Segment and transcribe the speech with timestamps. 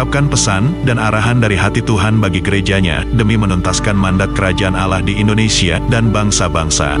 [0.00, 5.20] mengungkapkan pesan dan arahan dari hati Tuhan bagi gerejanya demi menuntaskan mandat kerajaan Allah di
[5.20, 6.96] Indonesia dan bangsa-bangsa.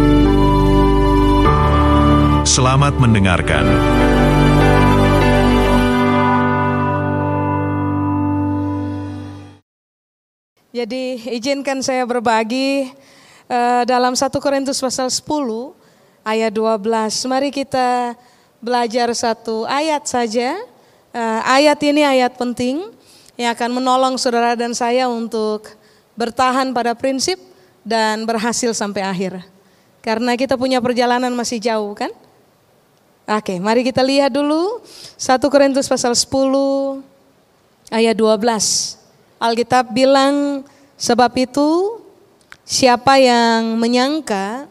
[2.44, 3.64] Selamat mendengarkan.
[10.76, 12.84] Jadi izinkan saya berbagi
[13.48, 15.24] uh, dalam 1 Korintus pasal 10
[16.28, 16.84] ayat 12.
[17.32, 18.12] Mari kita
[18.60, 20.69] belajar satu ayat saja.
[21.10, 22.86] Uh, ayat ini ayat penting
[23.34, 25.66] yang akan menolong saudara dan saya untuk
[26.14, 27.40] bertahan pada prinsip
[27.82, 29.42] dan berhasil sampai akhir.
[30.00, 32.14] Karena kita punya perjalanan masih jauh kan?
[33.30, 34.82] Oke, mari kita lihat dulu
[35.18, 36.30] 1 Korintus pasal 10
[37.90, 38.98] ayat 12.
[39.38, 40.66] Alkitab bilang,
[40.98, 42.00] sebab itu
[42.62, 44.66] siapa yang menyangka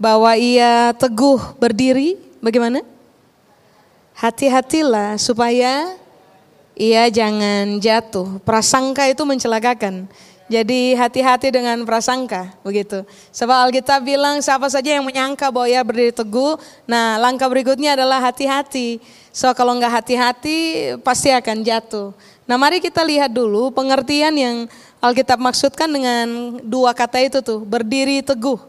[0.00, 2.93] bahwa ia teguh berdiri, bagaimana?
[4.14, 5.98] Hati-hatilah supaya
[6.78, 8.38] ia jangan jatuh.
[8.46, 10.06] Prasangka itu mencelakakan.
[10.44, 13.00] Jadi hati-hati dengan prasangka, begitu.
[13.32, 18.20] Sebab Alkitab bilang siapa saja yang menyangka bahwa ia berdiri teguh, nah langkah berikutnya adalah
[18.20, 19.00] hati-hati.
[19.32, 20.56] So kalau nggak hati-hati
[21.00, 22.14] pasti akan jatuh.
[22.44, 24.56] Nah mari kita lihat dulu pengertian yang
[25.02, 28.60] Alkitab maksudkan dengan dua kata itu tuh, berdiri teguh.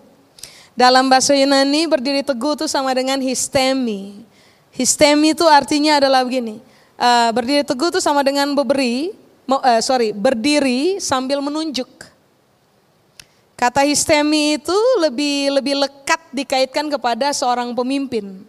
[0.73, 4.24] Dalam bahasa Yunani berdiri teguh itu sama dengan histemi.
[4.75, 6.59] Histemi itu artinya adalah begini,
[6.99, 9.15] uh, berdiri teguh itu sama dengan beberi,
[9.47, 11.87] uh, sorry, berdiri sambil menunjuk.
[13.55, 18.43] Kata histemi itu lebih lebih lekat dikaitkan kepada seorang pemimpin.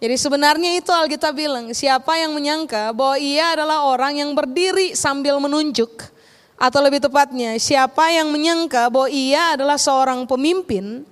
[0.00, 5.36] Jadi sebenarnya itu Alkitab bilang, siapa yang menyangka bahwa ia adalah orang yang berdiri sambil
[5.38, 6.10] menunjuk.
[6.58, 11.04] Atau lebih tepatnya, siapa yang menyangka bahwa ia adalah seorang pemimpin.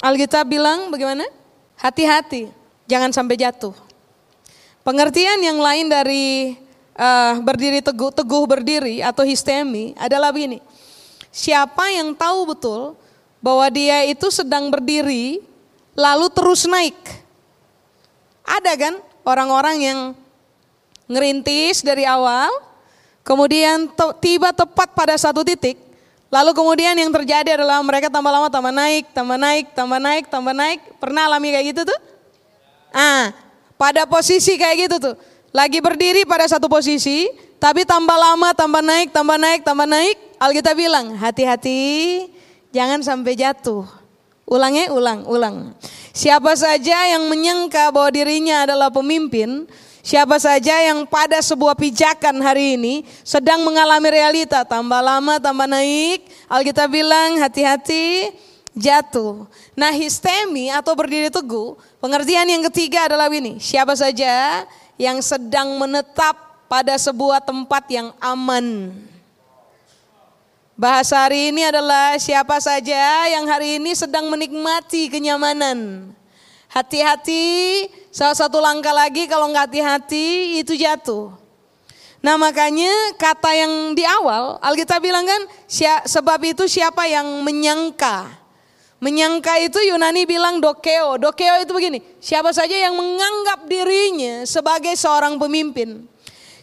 [0.00, 1.26] Alkitab bilang bagaimana?
[1.74, 2.48] Hati-hati,
[2.88, 3.76] jangan sampai jatuh.
[4.82, 6.56] Pengertian yang lain dari
[6.96, 10.64] uh, berdiri teguh, teguh berdiri atau histemi adalah begini.
[11.28, 12.96] Siapa yang tahu betul
[13.38, 15.44] bahwa dia itu sedang berdiri
[15.92, 16.96] lalu terus naik
[18.48, 18.94] ada kan
[19.28, 20.00] orang-orang yang
[21.04, 22.48] ngerintis dari awal,
[23.20, 23.92] kemudian
[24.24, 25.76] tiba tepat pada satu titik,
[26.32, 30.54] lalu kemudian yang terjadi adalah mereka tambah lama tambah naik, tambah naik, tambah naik, tambah
[30.56, 30.80] naik.
[30.96, 32.00] Pernah alami kayak gitu tuh?
[32.92, 33.32] Ah,
[33.78, 35.16] pada posisi kayak gitu tuh.
[35.52, 40.16] Lagi berdiri pada satu posisi, tapi tambah lama, tambah naik, tambah naik, tambah naik.
[40.38, 42.28] Alkitab bilang, hati-hati,
[42.70, 43.82] jangan sampai jatuh.
[44.48, 45.76] Ulangnya, ulang, ulang.
[46.14, 49.68] Siapa saja yang menyangka bahwa dirinya adalah pemimpin,
[50.02, 56.26] siapa saja yang pada sebuah pijakan hari ini sedang mengalami realita tambah lama tambah naik,
[56.48, 58.32] Alkitab bilang hati-hati
[58.78, 59.44] jatuh.
[59.74, 66.66] Nah histemi atau berdiri teguh, pengertian yang ketiga adalah ini, siapa saja yang sedang menetap
[66.70, 68.94] pada sebuah tempat yang aman.
[70.78, 76.14] Bahasa hari ini adalah siapa saja yang hari ini sedang menikmati kenyamanan.
[76.70, 81.34] Hati-hati, salah satu langkah lagi kalau nggak hati-hati itu jatuh.
[82.22, 85.42] Nah makanya kata yang di awal Alkitab bilang kan
[86.06, 88.30] sebab itu siapa yang menyangka.
[88.98, 91.22] Menyangka itu Yunani bilang dokeo.
[91.22, 96.02] Dokeo itu begini, siapa saja yang menganggap dirinya sebagai seorang pemimpin.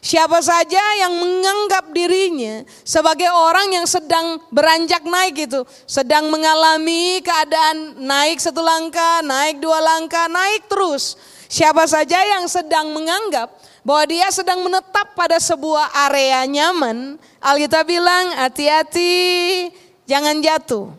[0.06, 8.06] Siapa saja yang menganggap dirinya sebagai orang yang sedang beranjak naik itu, sedang mengalami keadaan
[8.06, 11.17] naik satu langkah, naik dua langkah, naik terus.
[11.50, 13.50] Siapa saja yang sedang menganggap
[13.81, 19.73] bahwa dia sedang menetap pada sebuah area nyaman, Alkitab bilang hati-hati
[20.05, 20.93] jangan jatuh.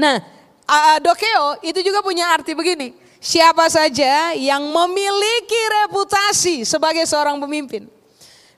[0.00, 0.24] Nah,
[1.00, 2.96] dokeo itu juga punya arti begini.
[3.24, 7.88] Siapa saja yang memiliki reputasi sebagai seorang pemimpin.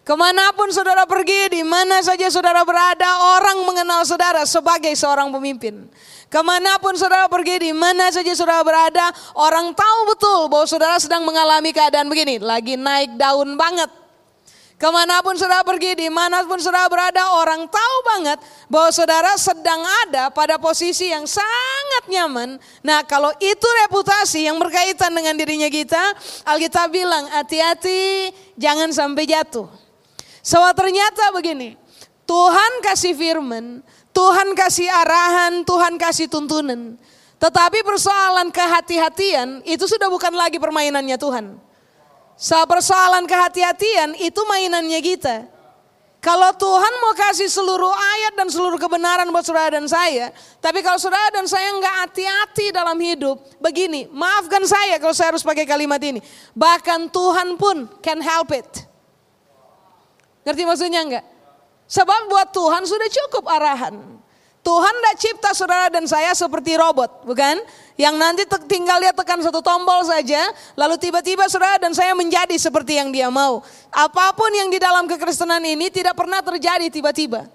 [0.06, 5.34] Ke mana pun saudara pergi, di mana saja saudara berada, orang mengenal saudara sebagai seorang
[5.34, 5.90] pemimpin.
[6.30, 10.94] Ke mana pun saudara pergi, di mana saja saudara berada, orang tahu betul bahwa saudara
[11.02, 14.05] sedang mengalami keadaan begini, lagi naik daun banget.
[14.76, 18.36] Ke mana pun saudara pergi, di mana pun saudara berada, orang tahu banget
[18.68, 22.60] bahwa saudara sedang ada pada posisi yang sangat nyaman.
[22.84, 26.12] Nah kalau itu reputasi yang berkaitan dengan dirinya kita,
[26.44, 28.28] Alkitab bilang hati-hati
[28.60, 29.64] jangan sampai jatuh.
[30.44, 31.80] So ternyata begini,
[32.28, 33.80] Tuhan kasih firman,
[34.12, 37.00] Tuhan kasih arahan, Tuhan kasih tuntunan.
[37.40, 41.65] Tetapi persoalan kehati-hatian itu sudah bukan lagi permainannya Tuhan.
[42.36, 45.36] So, persoalan kehati-hatian itu mainannya kita.
[46.20, 50.98] Kalau Tuhan mau kasih seluruh ayat dan seluruh kebenaran buat saudara dan saya, tapi kalau
[50.98, 56.02] saudara dan saya nggak hati-hati dalam hidup, begini, maafkan saya kalau saya harus pakai kalimat
[56.02, 56.18] ini.
[56.52, 58.68] Bahkan Tuhan pun can help it.
[60.42, 61.24] Ngerti maksudnya enggak?
[61.86, 63.94] Sebab buat Tuhan sudah cukup arahan.
[64.66, 67.62] Tuhan tidak cipta saudara dan saya seperti robot, bukan?
[67.96, 73.00] Yang nanti tinggal dia tekan satu tombol saja, lalu tiba-tiba saudara dan saya menjadi seperti
[73.00, 73.64] yang dia mau.
[73.88, 77.48] Apa pun yang di dalam kekristenan ini tidak pernah terjadi tiba-tiba.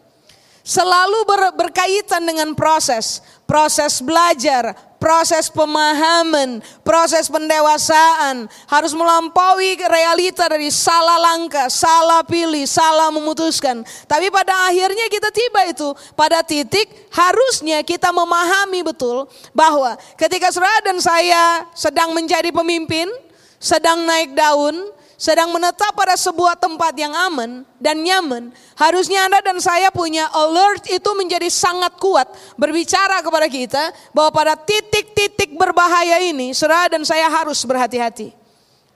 [0.65, 10.69] Selalu ber, berkaitan dengan proses, proses belajar, proses pemahaman, proses pendewasaan, harus melampaui realita dari
[10.69, 13.81] salah langkah, salah pilih, salah memutuskan.
[14.06, 19.25] Tapi pada akhirnya kita tiba itu pada titik harusnya kita memahami betul
[19.57, 23.09] bahwa ketika saudara dan saya sedang menjadi pemimpin,
[23.57, 29.62] sedang naik daun, sedang menetap pada sebuah tempat yang aman dan nyaman, harusnya Anda dan
[29.62, 32.25] saya punya alert itu menjadi sangat kuat
[32.57, 38.33] berbicara kepada kita bahwa pada titik-titik berbahaya ini, saudara dan saya harus berhati-hati.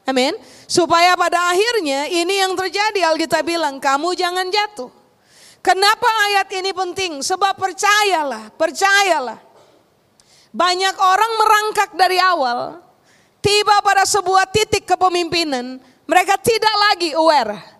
[0.09, 0.33] Amin.
[0.65, 4.89] Supaya pada akhirnya ini yang terjadi Alkitab bilang, kamu jangan jatuh.
[5.61, 7.21] Kenapa ayat ini penting?
[7.21, 9.37] Sebab percayalah, percayalah.
[10.49, 12.81] Banyak orang merangkak dari awal,
[13.45, 17.75] tiba pada sebuah titik kepemimpinan, mereka tidak lagi aware.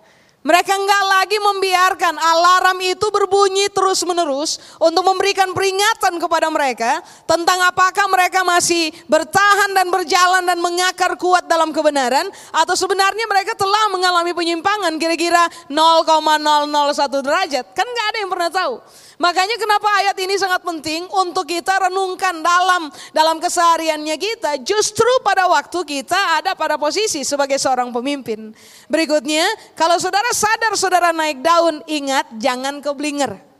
[0.46, 8.06] Mereka enggak lagi membiarkan alarm itu berbunyi terus-menerus untuk memberikan peringatan kepada mereka tentang apakah
[8.06, 14.38] mereka masih bertahan dan berjalan dan mengakar kuat dalam kebenaran atau sebenarnya mereka telah mengalami
[14.38, 17.66] penyimpangan kira-kira 0,001 derajat.
[17.74, 18.74] Kan enggak ada yang pernah tahu.
[19.16, 24.60] Makanya kenapa ayat ini sangat penting untuk kita renungkan dalam dalam kesehariannya kita.
[24.62, 28.52] Justru pada waktu kita ada pada posisi sebagai seorang pemimpin.
[28.92, 33.55] Berikutnya, kalau saudara sadar saudara naik daun, ingat jangan keblinger.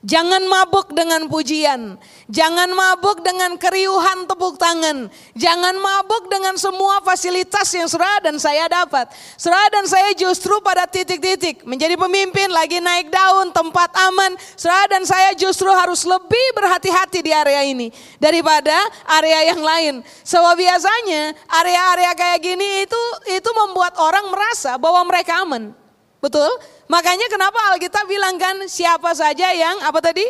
[0.00, 2.00] Jangan mabuk dengan pujian.
[2.32, 5.12] Jangan mabuk dengan keriuhan tepuk tangan.
[5.36, 9.12] Jangan mabuk dengan semua fasilitas yang saudara dan saya dapat.
[9.36, 14.40] Saudara dan saya justru pada titik-titik menjadi pemimpin lagi naik daun, tempat aman.
[14.56, 18.72] Saudara dan saya justru harus lebih berhati-hati di area ini daripada
[19.20, 19.94] area yang lain.
[20.24, 23.02] Sebab biasanya area-area kayak gini itu
[23.36, 25.79] itu membuat orang merasa bahwa mereka aman.
[26.20, 26.52] Betul?
[26.92, 30.24] Makanya kenapa Alkitab bilang kan siapa saja yang apa tadi?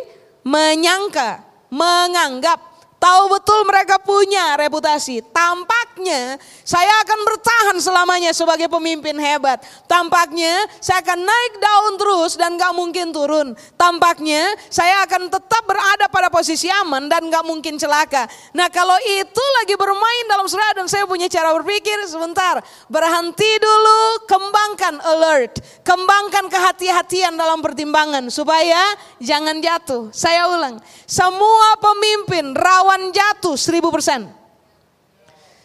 [0.47, 2.70] Menyangka, menganggap
[3.01, 5.25] Tahu betul mereka punya reputasi.
[5.33, 9.57] Tampaknya saya akan bertahan selamanya sebagai pemimpin hebat.
[9.89, 13.57] Tampaknya saya akan naik daun terus dan gak mungkin turun.
[13.73, 18.29] Tampaknya saya akan tetap berada pada posisi aman dan gak mungkin celaka.
[18.53, 22.61] Nah kalau itu lagi bermain dalam surah dan saya punya cara berpikir sebentar.
[22.85, 25.57] Berhenti dulu, kembangkan alert.
[25.81, 30.13] Kembangkan kehati-hatian dalam pertimbangan supaya jangan jatuh.
[30.13, 30.77] Saya ulang,
[31.09, 34.27] semua pemimpin rawan rawan jatuh seribu persen.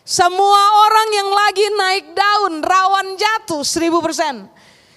[0.06, 4.46] Semua orang yang lagi naik daun rawan jatuh seribu persen.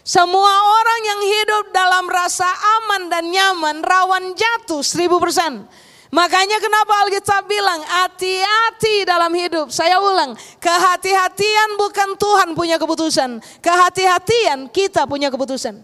[0.05, 5.65] Semua orang yang hidup dalam rasa aman dan nyaman rawan jatuh seribu persen.
[6.13, 9.73] Makanya kenapa Alkitab bilang hati-hati dalam hidup.
[9.73, 13.41] Saya ulang, kehati-hatian bukan Tuhan punya keputusan.
[13.65, 15.81] Kehati-hatian kita punya keputusan.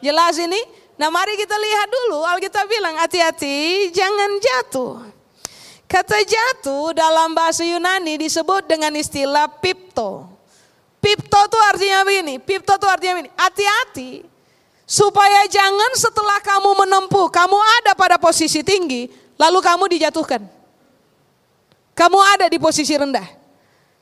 [0.00, 0.60] Jelas ini?
[0.96, 5.15] Nah mari kita lihat dulu Alkitab bilang hati-hati jangan jatuh.
[5.86, 10.26] Kata jatuh dalam bahasa Yunani disebut dengan istilah pipto.
[10.98, 14.10] Pipto itu artinya begini, pipto itu artinya begini, hati-hati.
[14.86, 19.06] Supaya jangan setelah kamu menempuh, kamu ada pada posisi tinggi,
[19.38, 20.42] lalu kamu dijatuhkan.
[21.94, 23.26] Kamu ada di posisi rendah.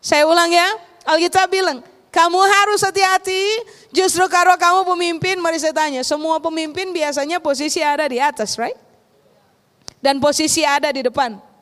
[0.00, 0.68] Saya ulang ya,
[1.04, 3.40] Alkitab bilang, kamu harus hati-hati,
[3.92, 8.76] justru kalau kamu pemimpin, mari saya tanya, semua pemimpin biasanya posisi ada di atas, right?
[10.00, 11.53] Dan posisi ada di depan.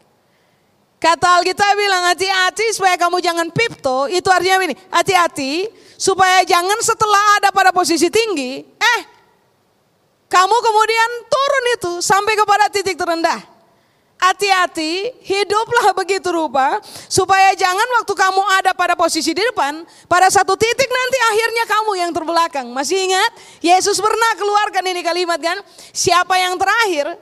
[1.02, 5.66] Kata Alkitab bilang hati-hati supaya kamu jangan pipto, itu artinya ini, hati-hati
[5.98, 9.00] supaya jangan setelah ada pada posisi tinggi, eh
[10.30, 13.50] kamu kemudian turun itu sampai kepada titik terendah.
[14.22, 16.78] Hati-hati, hiduplah begitu rupa
[17.10, 21.92] supaya jangan waktu kamu ada pada posisi di depan, pada satu titik nanti akhirnya kamu
[21.98, 22.70] yang terbelakang.
[22.70, 23.30] Masih ingat?
[23.58, 25.58] Yesus pernah keluarkan ini kalimat kan?
[25.90, 27.18] Siapa yang terakhir,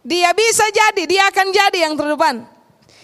[0.00, 2.59] dia bisa jadi, dia akan jadi yang terdepan.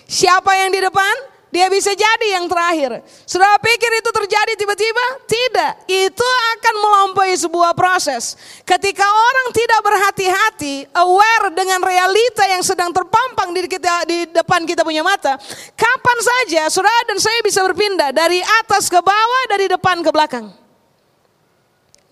[0.06, 1.36] Siapa yang di depan?
[1.56, 3.00] dia bisa jadi yang terakhir.
[3.25, 5.06] Sudah pikir itu terjadi tiba-tiba?
[5.25, 5.72] Tidak.
[5.88, 8.36] Itu akan melampaui sebuah proses.
[8.66, 14.84] Ketika orang tidak berhati-hati, aware dengan realita yang sedang terpampang di, kita, di depan kita
[14.84, 15.40] punya mata,
[15.72, 20.52] kapan saja saudara dan saya bisa berpindah dari atas ke bawah, dari depan ke belakang.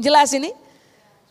[0.01, 0.64] Jelas ini?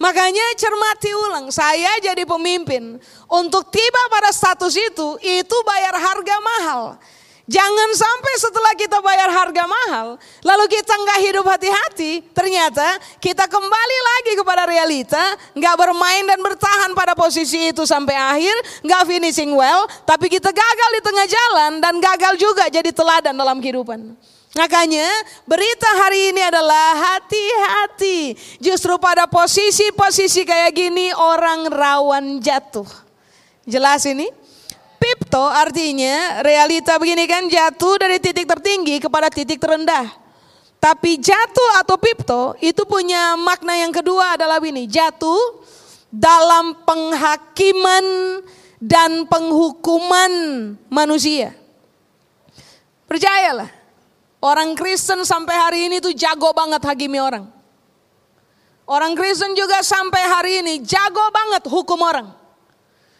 [0.04, 3.00] Makanya cermati ulang, saya jadi pemimpin.
[3.32, 7.00] Untuk tiba pada status itu, itu bayar harga mahal.
[7.44, 10.16] Jangan sampai setelah kita bayar harga mahal,
[10.48, 12.88] lalu kita nggak hidup hati-hati, ternyata
[13.20, 18.56] kita kembali lagi kepada realita, nggak bermain dan bertahan pada posisi itu sampai akhir,
[18.88, 23.60] nggak finishing well, tapi kita gagal di tengah jalan dan gagal juga jadi teladan dalam
[23.60, 24.16] kehidupan.
[24.54, 25.10] Makanya
[25.50, 28.38] berita hari ini adalah hati-hati.
[28.62, 32.86] Justru pada posisi-posisi kayak gini orang rawan jatuh.
[33.66, 34.30] Jelas ini?
[35.02, 40.06] Pipto artinya realita begini kan jatuh dari titik tertinggi kepada titik terendah.
[40.78, 44.86] Tapi jatuh atau pipto itu punya makna yang kedua adalah ini.
[44.86, 45.66] Jatuh
[46.14, 48.06] dalam penghakiman
[48.78, 50.32] dan penghukuman
[50.94, 51.58] manusia.
[53.10, 53.83] Percayalah
[54.44, 57.48] Orang Kristen sampai hari ini tuh jago banget hakimi orang.
[58.84, 62.43] Orang Kristen juga sampai hari ini jago banget hukum orang.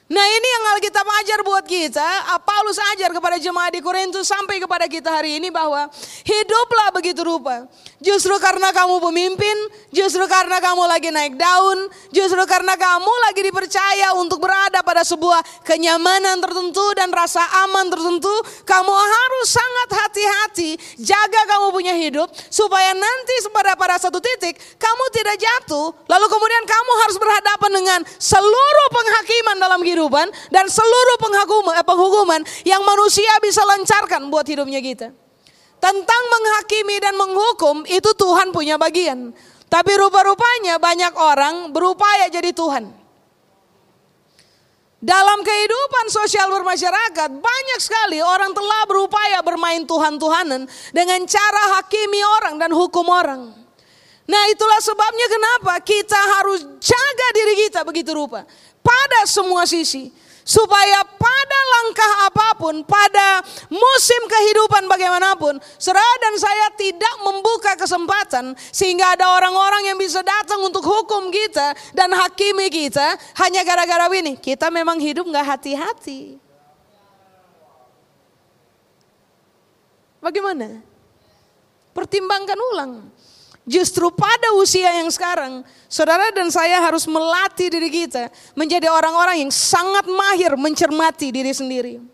[0.04, 2.04] Nah ini yang Alkitab ajar buat kita,
[2.44, 5.88] Paulus ajar kepada jemaat di Korintus sampai kepada kita hari ini bahwa
[6.28, 7.64] hiduplah begitu rupa.
[8.04, 9.56] Justru karena kamu pemimpin,
[9.96, 15.40] justru karena kamu lagi naik daun, justru karena kamu lagi dipercaya untuk berada pada sebuah
[15.64, 18.36] kenyamanan tertentu dan rasa aman tertentu,
[18.68, 25.04] kamu harus sangat hati-hati jaga kamu punya hidup supaya nanti pada pada satu titik kamu
[25.16, 31.78] tidak jatuh, lalu kemudian kamu harus berhadapan dengan seluruh penghakiman dalam kehidupan dan seluruh penghukuman,
[31.78, 35.14] eh, penghukuman yang manusia bisa lancarkan buat hidupnya kita.
[35.78, 39.30] Tentang menghakimi dan menghukum itu Tuhan punya bagian.
[39.70, 42.90] Tapi rupa-rupanya banyak orang berupaya jadi Tuhan.
[45.04, 50.64] Dalam kehidupan sosial bermasyarakat banyak sekali orang telah berupaya bermain Tuhan-Tuhanan
[50.96, 53.52] dengan cara hakimi orang dan hukum orang.
[54.24, 58.48] Nah itulah sebabnya kenapa kita harus jaga diri kita begitu rupa.
[58.84, 60.12] Pada semua sisi
[60.44, 68.52] supaya pada langkah apa pun, pada musim kehidupan bagaimanapun, saudara dan saya tidak membuka kesempatan
[68.70, 74.36] sehingga ada orang-orang yang bisa datang untuk hukum kita dan hakimi kita hanya gara-gara ini.
[74.36, 76.38] Kita memang hidup nggak hati-hati.
[80.24, 80.80] Bagaimana?
[81.92, 83.12] Pertimbangkan ulang.
[83.64, 88.28] Justru pada usia yang sekarang, saudara dan saya harus melatih diri kita
[88.60, 92.13] menjadi orang-orang yang sangat mahir mencermati diri sendiri.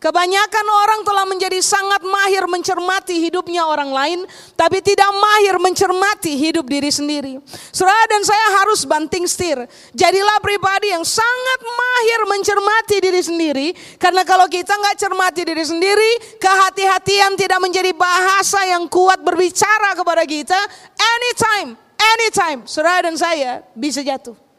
[0.00, 4.24] Kebanyakan orang telah menjadi sangat mahir mencermati hidupnya orang lain,
[4.56, 7.36] tapi tidak mahir mencermati hidup diri sendiri.
[7.68, 9.60] Saudara dan saya harus banting setir.
[9.92, 13.68] Jadilah pribadi yang sangat mahir mencermati diri sendiri,
[14.00, 20.24] karena kalau kita nggak cermati diri sendiri, kehati-hatian tidak menjadi bahasa yang kuat berbicara kepada
[20.24, 20.56] kita.
[20.96, 21.76] Anytime,
[22.16, 24.49] anytime, saudara dan saya bisa jatuh.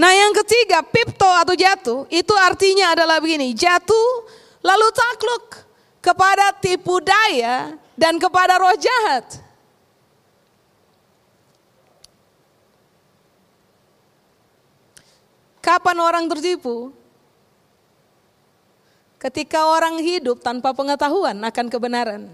[0.00, 4.24] Nah yang ketiga, pipto atau jatuh, itu artinya adalah begini, jatuh
[4.64, 5.60] lalu takluk
[6.00, 9.44] kepada tipu daya dan kepada roh jahat.
[15.60, 16.96] Kapan orang tertipu?
[19.20, 22.24] Ketika orang hidup tanpa pengetahuan akan kebenaran.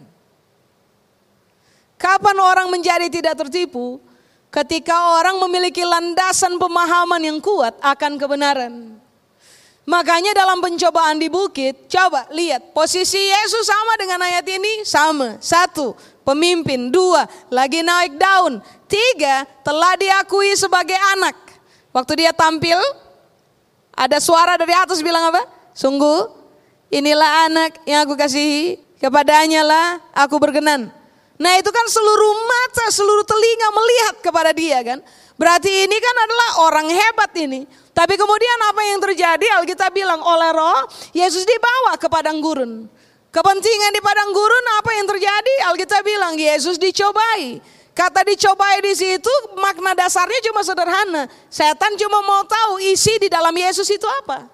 [1.99, 3.99] Kapan orang menjadi tidak tertipu?
[4.49, 8.97] Ketika orang memiliki landasan pemahaman yang kuat akan kebenaran.
[9.87, 15.39] Makanya dalam pencobaan di bukit, coba lihat posisi Yesus sama dengan ayat ini, sama.
[15.39, 15.95] Satu,
[16.27, 16.91] pemimpin.
[16.91, 17.23] Dua,
[17.55, 18.59] lagi naik daun.
[18.91, 21.39] Tiga, telah diakui sebagai anak.
[21.95, 22.77] Waktu dia tampil,
[23.95, 25.47] ada suara dari atas bilang apa?
[25.71, 26.35] Sungguh,
[26.91, 30.91] inilah anak yang aku kasihi, kepadanya lah aku berkenan.
[31.37, 34.99] Nah itu kan seluruh mata, seluruh telinga melihat kepada dia kan.
[35.37, 37.69] Berarti ini kan adalah orang hebat ini.
[37.93, 42.89] Tapi kemudian apa yang terjadi Alkitab bilang oleh roh Yesus dibawa ke padang gurun.
[43.29, 45.55] Kepentingan di padang gurun apa yang terjadi?
[45.69, 47.61] Alkitab bilang Yesus dicobai.
[47.93, 51.29] Kata dicobai di situ makna dasarnya cuma sederhana.
[51.53, 54.49] Setan cuma mau tahu isi di dalam Yesus itu apa.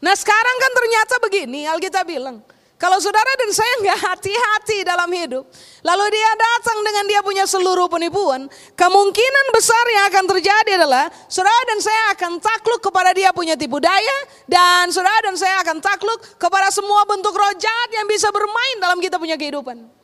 [0.00, 2.40] Nah sekarang kan ternyata begini Alkitab bilang.
[2.80, 5.44] Kalau saudara dan saya nggak hati-hati dalam hidup,
[5.84, 11.60] lalu dia datang dengan dia punya seluruh penipuan, kemungkinan besar yang akan terjadi adalah saudara
[11.68, 14.18] dan saya akan takluk kepada dia punya tipu daya,
[14.48, 18.96] dan saudara dan saya akan takluk kepada semua bentuk roh jahat yang bisa bermain dalam
[18.96, 19.99] kita punya kehidupan.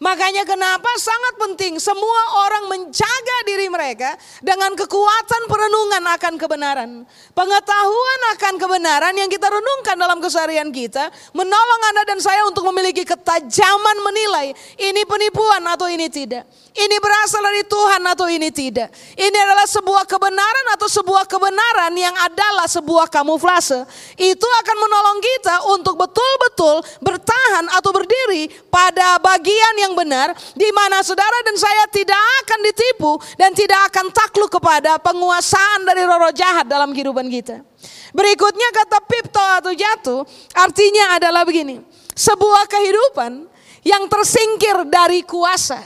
[0.00, 6.90] Makanya kenapa sangat penting semua orang menjaga diri mereka dengan kekuatan perenungan akan kebenaran.
[7.36, 13.04] Pengetahuan akan kebenaran yang kita renungkan dalam keseharian kita menolong Anda dan saya untuk memiliki
[13.04, 16.48] ketajaman menilai ini penipuan atau ini tidak.
[16.72, 18.88] Ini berasal dari Tuhan atau ini tidak.
[19.20, 23.84] Ini adalah sebuah kebenaran atau sebuah kebenaran yang adalah sebuah kamuflase.
[24.16, 30.70] Itu akan menolong kita untuk betul-betul bertahan atau berdiri pada bagian yang yang benar, di
[30.70, 36.30] mana saudara dan saya tidak akan ditipu dan tidak akan takluk kepada penguasaan dari roh-roh
[36.30, 37.66] jahat dalam kehidupan kita.
[38.14, 40.22] Berikutnya kata pipto atau jatuh,
[40.54, 41.82] artinya adalah begini,
[42.14, 43.50] sebuah kehidupan
[43.82, 45.82] yang tersingkir dari kuasa.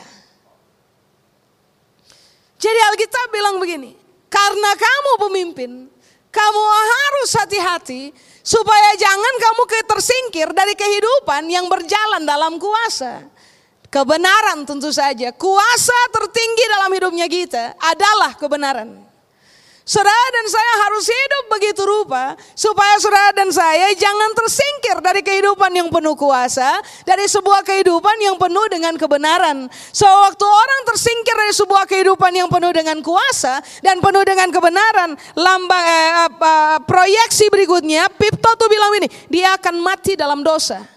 [2.61, 3.97] Jadi Alkitab bilang begini,
[4.29, 5.71] karena kamu pemimpin,
[6.33, 8.13] kamu harus hati-hati
[8.45, 13.34] supaya jangan kamu tersingkir dari kehidupan yang berjalan dalam kuasa.
[13.95, 15.31] Kebenaran tentu saja.
[15.31, 18.91] Kuasa tertinggi dalam hidupnya kita adalah kebenaran.
[19.85, 25.69] Saudara dan saya harus hidup begitu rupa supaya saudara dan saya jangan tersingkir dari kehidupan
[25.77, 29.69] yang penuh kuasa, dari sebuah kehidupan yang penuh dengan kebenaran.
[29.93, 35.21] So waktu orang tersingkir dari sebuah kehidupan yang penuh dengan kuasa dan penuh dengan kebenaran,
[35.37, 40.94] lambang eh, apa, proyeksi berikutnya, Pipto tuh bilang ini, dia akan mati dalam dosa.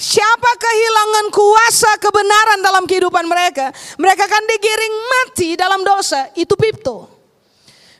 [0.00, 3.68] Siapa kehilangan kuasa kebenaran dalam kehidupan mereka,
[4.00, 6.32] mereka akan digiring mati dalam dosa.
[6.32, 7.09] Itu pipto.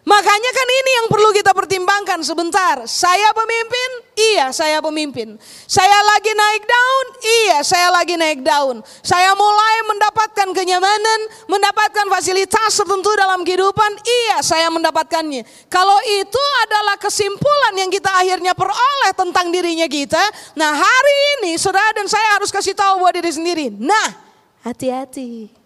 [0.00, 2.88] Makanya kan ini yang perlu kita pertimbangkan sebentar.
[2.88, 3.90] Saya pemimpin?
[4.16, 5.36] Iya, saya pemimpin.
[5.68, 7.06] Saya lagi naik daun?
[7.20, 8.80] Iya, saya lagi naik daun.
[9.04, 11.20] Saya mulai mendapatkan kenyamanan,
[11.52, 14.00] mendapatkan fasilitas tertentu dalam kehidupan?
[14.00, 15.44] Iya, saya mendapatkannya.
[15.68, 20.20] Kalau itu adalah kesimpulan yang kita akhirnya peroleh tentang dirinya kita,
[20.56, 23.68] nah hari ini saudara dan saya harus kasih tahu buat diri sendiri.
[23.68, 24.16] Nah,
[24.64, 25.59] hati-hati.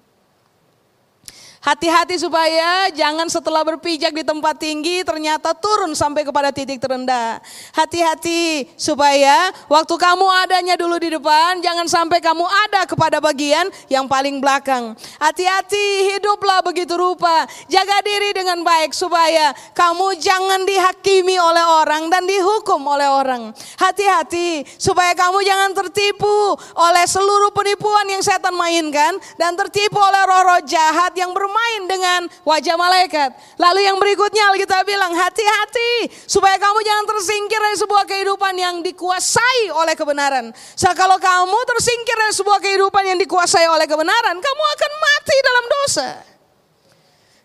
[1.64, 7.40] Hati-hati supaya jangan setelah berpijak di tempat tinggi ternyata turun sampai kepada titik terendah.
[7.72, 14.04] Hati-hati supaya waktu kamu adanya dulu di depan jangan sampai kamu ada kepada bagian yang
[14.04, 14.92] paling belakang.
[15.16, 17.48] Hati-hati hiduplah begitu rupa.
[17.72, 23.56] Jaga diri dengan baik supaya kamu jangan dihakimi oleh orang dan dihukum oleh orang.
[23.80, 30.60] Hati-hati supaya kamu jangan tertipu oleh seluruh penipuan yang setan mainkan dan tertipu oleh roh-roh
[30.68, 33.30] jahat yang bermain bermain dengan wajah malaikat.
[33.62, 39.70] Lalu yang berikutnya Alkitab bilang hati-hati supaya kamu jangan tersingkir dari sebuah kehidupan yang dikuasai
[39.70, 40.50] oleh kebenaran.
[40.74, 45.64] So kalau kamu tersingkir dari sebuah kehidupan yang dikuasai oleh kebenaran, kamu akan mati dalam
[45.70, 46.10] dosa.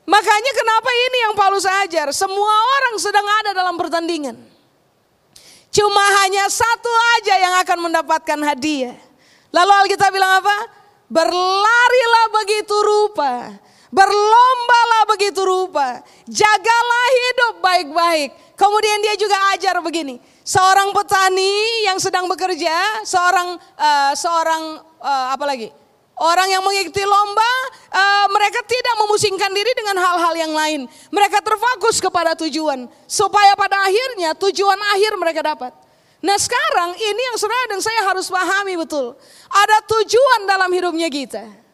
[0.10, 4.41] Makanya kenapa ini yang Paulus ajar, semua orang sedang ada dalam pertandingan.
[5.69, 6.89] Cuma hanya satu
[7.22, 8.98] aja yang akan mendapatkan hadiah.
[9.54, 10.82] Lalu Alkitab bilang apa?
[11.13, 13.54] Berlarilah begitu rupa
[13.89, 16.06] Berlombalah begitu rupa.
[16.30, 18.30] Jagalah hidup baik-baik.
[18.54, 20.21] Kemudian dia juga ajar begini.
[20.45, 25.73] Seorang petani yang sedang bekerja, seorang uh, seorang uh, apa lagi?
[26.19, 27.52] Orang yang mengikuti lomba,
[27.95, 30.84] uh, mereka tidak memusingkan diri dengan hal-hal yang lain.
[31.10, 35.71] Mereka terfokus kepada tujuan, supaya pada akhirnya tujuan akhir mereka dapat.
[36.19, 39.15] Nah sekarang ini yang saudara dan saya harus pahami betul.
[39.47, 41.68] Ada tujuan dalam hidupnya kita.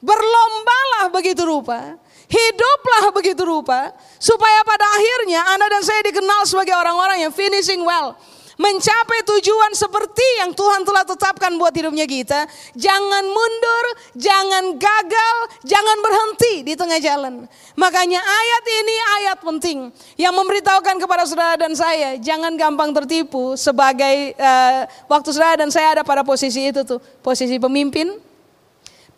[0.00, 2.00] Berlombalah begitu rupa.
[2.26, 3.92] Hiduplah begitu rupa.
[4.16, 8.16] Supaya pada akhirnya Anda dan saya dikenal sebagai orang-orang yang finishing well.
[8.60, 12.44] Mencapai tujuan seperti yang Tuhan telah tetapkan buat hidupnya kita.
[12.76, 13.84] Jangan mundur,
[14.20, 17.48] jangan gagal, jangan berhenti di tengah jalan.
[17.72, 19.88] Makanya ayat ini ayat penting.
[20.20, 22.20] Yang memberitahukan kepada saudara dan saya.
[22.20, 27.00] Jangan gampang tertipu sebagai uh, waktu saudara dan saya ada pada posisi itu tuh.
[27.24, 28.12] Posisi pemimpin,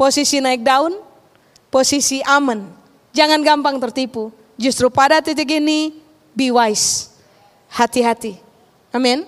[0.03, 0.99] posisi naik daun,
[1.71, 2.67] posisi aman.
[3.15, 4.35] Jangan gampang tertipu.
[4.59, 5.95] Justru pada titik ini,
[6.35, 7.15] be wise.
[7.71, 8.43] Hati-hati.
[8.91, 9.23] Amin.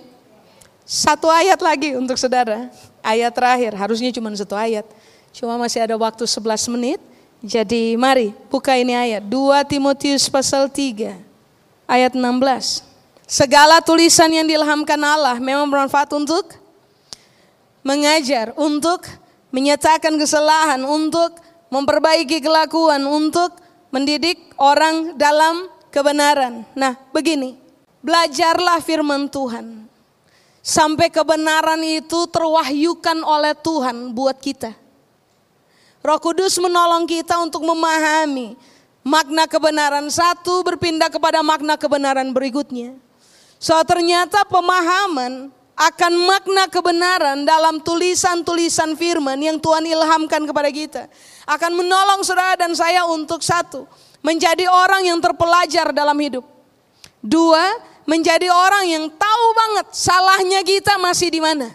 [0.82, 2.74] Satu ayat lagi untuk saudara.
[3.06, 4.82] Ayat terakhir, harusnya cuma satu ayat.
[5.30, 6.98] Cuma masih ada waktu 11 menit.
[7.38, 9.22] Jadi mari buka ini ayat.
[9.22, 11.14] 2 Timotius pasal 3
[11.87, 12.82] ayat 16.
[13.30, 16.50] Segala tulisan yang dilhamkan Allah memang bermanfaat untuk
[17.80, 19.04] mengajar, untuk
[19.54, 21.38] menyatakan kesalahan, untuk
[21.70, 23.54] memperbaiki kelakuan, untuk
[23.94, 26.66] mendidik orang dalam kebenaran.
[26.74, 27.54] Nah, begini,
[28.02, 29.86] belajarlah firman Tuhan.
[30.64, 34.74] Sampai kebenaran itu terwahyukan oleh Tuhan buat kita.
[36.04, 38.56] Roh Kudus menolong kita untuk memahami
[39.04, 42.96] makna kebenaran satu berpindah kepada makna kebenaran berikutnya.
[43.60, 51.02] So ternyata pemahaman akan makna kebenaran dalam tulisan-tulisan firman yang Tuhan ilhamkan kepada kita
[51.50, 53.84] akan menolong saudara dan saya untuk satu
[54.24, 56.46] menjadi orang yang terpelajar dalam hidup.
[57.20, 57.76] Dua,
[58.08, 61.68] menjadi orang yang tahu banget salahnya kita masih di mana.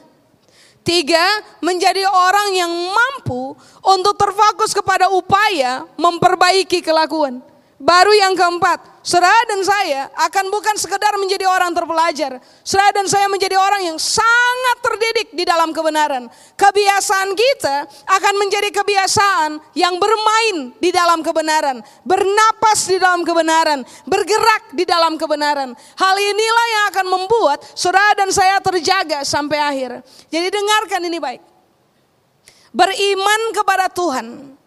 [0.82, 1.22] Tiga,
[1.62, 3.54] menjadi orang yang mampu
[3.86, 7.46] untuk terfokus kepada upaya memperbaiki kelakuan.
[7.80, 12.44] Baru yang keempat, Saudara dan saya akan bukan sekedar menjadi orang terpelajar.
[12.62, 16.28] Saudara dan saya menjadi orang yang sangat terdidik di dalam kebenaran.
[16.60, 21.80] Kebiasaan kita akan menjadi kebiasaan yang bermain di dalam kebenaran.
[22.04, 23.88] Bernapas di dalam kebenaran.
[24.04, 25.72] Bergerak di dalam kebenaran.
[25.96, 30.04] Hal inilah yang akan membuat saudara dan saya terjaga sampai akhir.
[30.28, 31.42] Jadi dengarkan ini baik.
[32.76, 34.59] Beriman kepada Tuhan.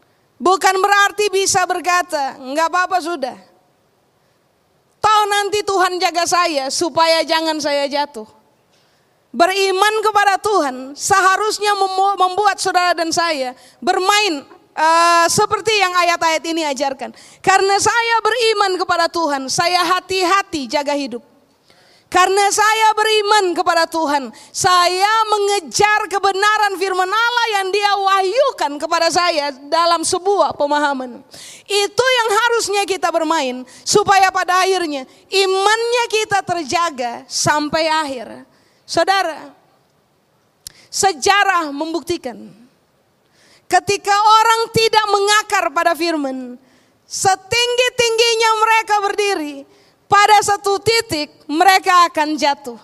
[0.42, 3.52] Bukan berarti bisa berkata, enggak apa-apa sudah
[5.02, 8.24] Tahu nanti Tuhan jaga saya supaya jangan saya jatuh.
[9.34, 11.74] Beriman kepada Tuhan seharusnya
[12.14, 14.46] membuat saudara dan saya bermain
[14.78, 17.10] uh, seperti yang ayat-ayat ini ajarkan.
[17.42, 21.31] Karena saya beriman kepada Tuhan, saya hati-hati jaga hidup.
[22.12, 29.48] Karena saya beriman kepada Tuhan, saya mengejar kebenaran firman Allah yang dia wahyukan kepada saya
[29.72, 31.24] dalam sebuah pemahaman.
[31.64, 38.44] Itu yang harusnya kita bermain supaya pada akhirnya imannya kita terjaga sampai akhir.
[38.84, 39.56] Saudara,
[40.92, 42.36] sejarah membuktikan
[43.72, 46.60] ketika orang tidak mengakar pada firman,
[47.08, 49.54] setinggi-tingginya mereka berdiri,
[50.12, 52.76] pada satu titik mereka akan jatuh.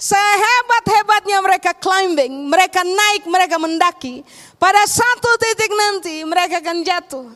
[0.00, 4.24] Sehebat-hebatnya mereka climbing, mereka naik, mereka mendaki.
[4.56, 7.28] Pada satu titik nanti mereka akan jatuh.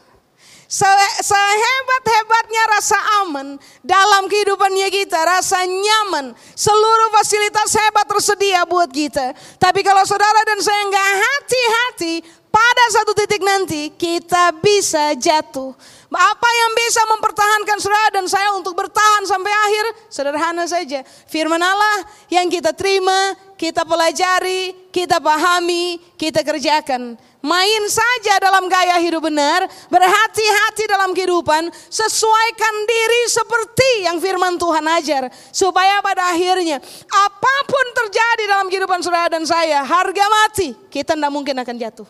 [1.22, 2.98] Sehebat-hebatnya rasa
[3.36, 9.36] aman dalam kehidupannya kita, rasa nyaman, seluruh fasilitas hebat tersedia buat kita.
[9.60, 12.14] Tapi kalau saudara dan saya nggak hati-hati,
[12.48, 15.76] pada satu titik nanti kita bisa jatuh.
[16.16, 19.84] Apa yang bisa mempertahankan saudara dan saya untuk bertahan sampai akhir?
[20.08, 21.04] Sederhana saja.
[21.28, 27.20] Firman Allah yang kita terima, kita pelajari, kita pahami, kita kerjakan.
[27.46, 34.82] Main saja dalam gaya hidup benar, berhati-hati dalam kehidupan, sesuaikan diri seperti yang firman Tuhan
[34.98, 35.30] ajar.
[35.54, 41.30] Supaya pada akhirnya apa pun terjadi dalam kehidupan saudara dan saya, harga mati, kita tidak
[41.30, 42.08] mungkin akan jatuh.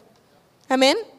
[0.72, 1.15] Amin.